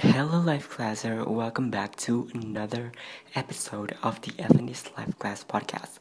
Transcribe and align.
Hello, 0.00 0.40
Life 0.40 0.70
Classer. 0.70 1.24
Welcome 1.26 1.70
back 1.70 1.94
to 1.96 2.30
another 2.32 2.90
episode 3.34 3.94
of 4.02 4.18
the 4.22 4.32
Adventist 4.42 4.90
Life 4.96 5.18
Class 5.18 5.44
podcast. 5.44 5.98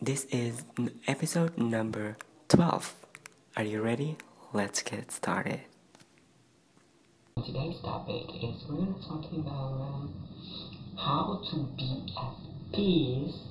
This 0.00 0.24
is 0.30 0.64
episode 1.06 1.58
number 1.58 2.16
12. 2.48 2.94
Are 3.58 3.64
you 3.64 3.82
ready? 3.82 4.16
Let's 4.54 4.80
get 4.80 5.12
started. 5.12 5.60
Today's 7.36 7.80
topic 7.82 8.32
is 8.42 8.64
we're 8.70 8.94
talking 8.96 9.40
about 9.40 9.72
um, 9.84 10.14
how 10.96 11.42
to 11.50 11.68
be 11.76 12.14
at 12.16 12.74
peace 12.74 13.44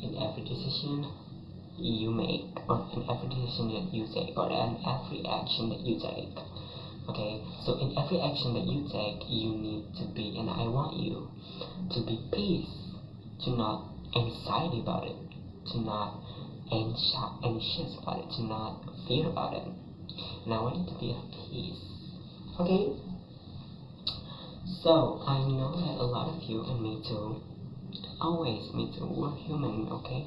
in 0.00 0.14
every 0.22 0.44
decision 0.44 1.04
you 1.76 2.12
make, 2.12 2.54
or 2.70 2.86
in 2.94 3.02
every 3.10 3.28
decision 3.28 3.74
that 3.74 3.92
you 3.92 4.06
take, 4.06 4.38
or 4.38 4.46
in 4.46 4.78
every 4.86 5.26
action 5.26 5.70
that 5.70 5.80
you 5.80 5.98
take. 5.98 6.38
Okay, 7.08 7.40
so 7.64 7.78
in 7.78 7.94
every 7.96 8.18
action 8.18 8.54
that 8.54 8.66
you 8.66 8.82
take, 8.90 9.22
you 9.30 9.54
need 9.54 9.94
to 9.94 10.10
be, 10.10 10.34
and 10.38 10.50
I 10.50 10.66
want 10.66 10.98
you 10.98 11.30
to 11.94 12.00
be 12.02 12.18
peace, 12.34 12.66
to 13.44 13.50
not 13.50 13.94
anxiety 14.16 14.80
about 14.80 15.06
it, 15.06 15.14
to 15.70 15.80
not 15.86 16.18
anxious 16.72 17.94
about 18.02 18.26
it, 18.26 18.30
to 18.36 18.42
not 18.42 18.90
fear 19.06 19.28
about 19.28 19.54
it. 19.54 19.70
And 20.44 20.54
I 20.54 20.58
want 20.58 20.82
you 20.82 20.86
to 20.90 20.98
be 20.98 21.14
at 21.14 21.30
peace. 21.46 21.78
Okay? 22.58 22.90
So, 24.82 25.22
I 25.26 25.46
know 25.46 25.78
that 25.78 26.02
a 26.02 26.06
lot 26.10 26.34
of 26.34 26.42
you, 26.42 26.62
and 26.66 26.82
me 26.82 26.98
too, 27.06 27.40
always, 28.20 28.74
me 28.74 28.90
too, 28.90 29.06
we're 29.06 29.36
human, 29.46 29.86
okay? 30.02 30.26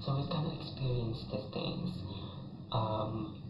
So 0.00 0.16
we're 0.16 0.32
gonna 0.32 0.56
experience 0.56 1.20
these 1.30 1.44
things. 1.52 1.90
Um, 2.72 3.43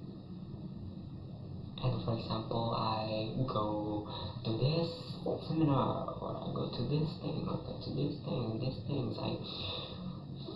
for 2.04 2.16
example 2.18 2.74
I 2.76 3.32
go 3.46 4.06
to 4.44 4.50
this 4.58 5.04
seminar 5.46 6.14
or 6.20 6.36
I 6.36 6.52
go 6.54 6.68
to 6.68 6.82
this 6.82 7.08
thing 7.20 7.46
or 7.48 7.56
to 7.56 7.90
this 7.90 8.14
thing 8.24 8.58
these 8.60 8.80
things. 8.86 9.16
I 9.18 9.36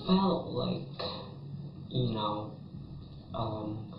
felt 0.07 0.49
like 0.49 1.03
you 1.91 2.13
know 2.13 2.53
um, 3.35 3.93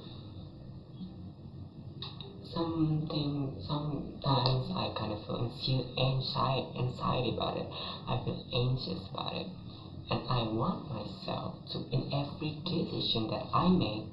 something 2.43 3.55
sometimes 3.65 4.71
I 4.75 4.93
kind 4.97 5.13
of 5.13 5.25
feel 5.25 5.85
anxiety 5.97 6.79
anxiety 6.79 7.35
about 7.35 7.57
it. 7.57 7.67
I 8.07 8.23
feel 8.23 8.45
anxious 8.53 9.07
about 9.09 9.33
it. 9.33 9.47
And 10.11 10.21
I 10.27 10.41
want 10.41 10.89
myself 10.89 11.53
to 11.71 11.85
in 11.91 12.09
every 12.11 12.57
decision 12.65 13.29
that 13.29 13.45
I 13.53 13.69
make 13.69 14.09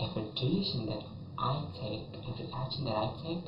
every 0.00 0.24
decision 0.32 0.86
that 0.86 1.15
I 1.38 1.64
take, 1.74 2.08
every 2.26 2.48
action 2.54 2.84
that 2.84 2.96
I 2.96 3.12
take, 3.22 3.44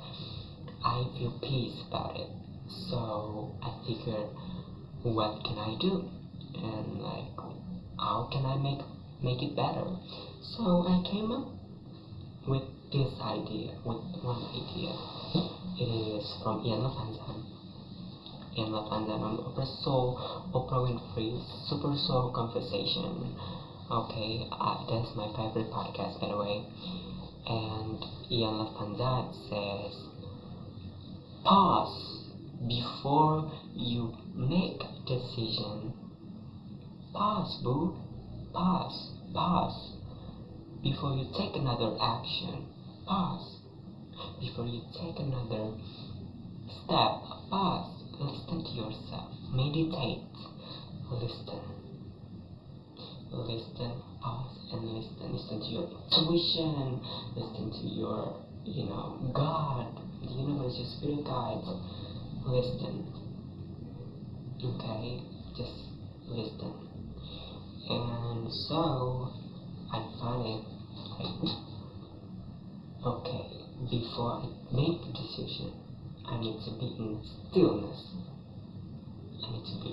I 0.84 1.05
feel 1.17 1.33
peace 1.41 1.81
about 1.89 2.17
it. 2.17 2.28
So 2.69 3.56
I 3.62 3.72
figured, 3.86 4.28
what 5.03 5.42
can 5.45 5.58
I 5.58 5.77
do? 5.80 6.05
And 6.55 7.00
like, 7.00 7.33
how 7.98 8.28
can 8.30 8.45
I 8.45 8.56
make 8.56 8.84
make 9.22 9.42
it 9.42 9.56
better? 9.56 9.89
So 10.42 10.84
I 10.86 11.03
came 11.08 11.33
up 11.33 11.48
with 12.47 12.62
this 12.92 13.12
idea, 13.20 13.72
with 13.84 14.05
one 14.23 14.45
idea. 14.52 14.92
It 15.80 15.89
is 15.89 16.36
from 16.42 16.61
Iyanla 16.61 16.92
Vanzant. 16.92 17.45
Iyanla 18.56 18.89
Vanzant 18.91 19.23
on 19.23 19.36
Oprah 19.39 19.83
Soul, 19.83 20.19
Oprah 20.52 20.84
Winfrey, 20.84 21.41
Super 21.69 21.97
Soul 21.97 22.33
Conversation. 22.33 23.34
Okay, 23.91 24.47
uh, 24.52 24.84
that's 24.91 25.14
my 25.17 25.28
favorite 25.34 25.73
podcast, 25.73 26.20
by 26.20 26.28
the 26.28 26.36
way 26.36 27.08
and 27.48 28.04
Iyanla 28.30 28.77
Vanzant 28.77 29.32
says 29.48 30.08
pause 31.44 32.28
before 32.68 33.50
you 33.74 34.14
make 34.34 34.82
a 34.82 35.00
decision. 35.06 35.94
Pause 37.14 37.62
boo. 37.64 37.96
Pause. 38.52 39.12
Pause. 39.33 39.96
Before 40.83 41.17
you 41.17 41.27
take 41.36 41.56
another 41.56 41.96
action 42.00 42.67
pause. 43.06 43.61
Before 44.40 44.67
you 44.67 44.83
take 44.92 45.18
another 45.18 45.73
step 46.68 47.23
pause. 47.48 48.02
Listen 48.20 48.62
to 48.62 48.70
yourself. 48.73 49.33
Meditate. 49.55 50.20
Listen 51.11 51.77
listen 53.33 54.02
pause 54.20 54.56
and 54.72 54.83
listen 54.83 55.33
listen 55.33 55.61
to 55.61 55.66
your 55.66 55.89
intuition 56.11 57.00
listen 57.36 57.70
to 57.70 57.86
your 57.86 58.44
you 58.64 58.84
know 58.84 59.30
god. 59.34 59.86
The 60.20 60.34
universe 60.34 60.77
your 60.77 60.86
spirit 60.86 61.24
guides. 61.24 61.68
Listen 62.44 63.12
okay? 64.64 65.22
Just 65.56 65.72
listen. 66.27 66.74
And 67.88 68.52
so 68.52 69.33
i 69.90 69.98
found 70.20 70.44
it 70.44 70.64
like 71.18 71.56
okay 73.06 73.46
before 73.90 74.42
i 74.42 74.74
make 74.74 75.00
the 75.00 75.12
decision 75.22 75.72
i 76.27 76.38
need 76.40 76.61
to 76.64 76.70
be 76.72 76.86
in 76.98 77.22
stillness. 77.24 78.12
I 79.42 79.52
need 79.52 79.64
to 79.64 79.77
be 79.83 79.92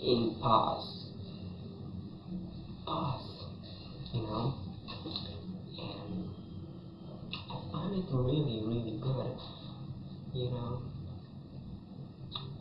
in 0.00 0.36
pause 0.40 0.97
pause, 2.88 3.44
you 4.14 4.22
know, 4.22 4.54
and 5.78 6.30
I 7.50 7.70
find 7.70 7.94
it 7.94 8.06
really, 8.10 8.62
really 8.64 8.98
good, 8.98 9.36
you 10.32 10.50
know. 10.50 10.80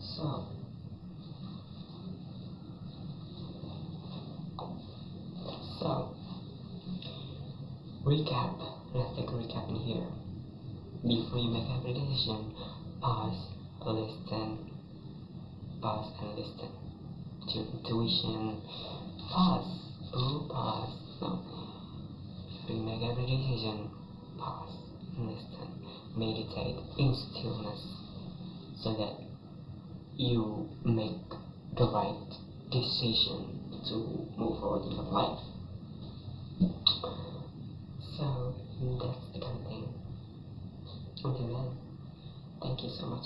So, 0.01 0.47
so, 5.79 6.13
recap, 8.03 8.59
let's 8.93 9.15
take 9.15 9.29
a 9.29 9.31
recap 9.31 9.69
in 9.69 9.75
here. 9.77 10.07
Before 11.03 11.39
you 11.39 11.51
make 11.51 11.69
every 11.71 11.93
decision, 11.93 12.53
pause, 12.99 13.47
listen, 13.79 14.71
pause 15.81 16.11
and 16.19 16.37
listen 16.37 16.69
to 17.47 17.59
intuition, 17.77 18.61
pause 19.29 19.86
to 20.11 20.47
pause. 20.49 20.93
So, 21.19 21.39
we 22.69 22.75
make 22.79 23.01
every 23.09 23.25
decision, 23.25 23.89
pause, 24.37 24.75
listen, 25.17 25.69
meditate 26.15 26.77
in 26.97 27.13
stillness 27.15 27.81
so 28.75 28.93
that 28.93 29.15
you 30.15 30.69
make 30.85 31.29
the 31.77 31.85
right 31.85 32.29
decision 32.71 33.59
to 33.87 33.95
move 34.37 34.59
forward 34.59 34.85
in 34.85 34.91
your 34.91 35.03
life. 35.03 35.39
So, 37.99 38.55
that's 38.99 39.25
the 39.33 39.39
kind 39.39 39.59
of 39.59 39.67
thing. 39.67 39.93
Until 41.23 41.47
then, 41.47 41.77
thank 42.61 42.83
you 42.83 42.89
so 42.89 43.05
much 43.07 43.25